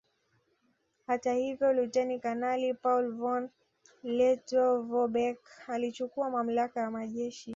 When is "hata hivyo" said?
1.07-1.73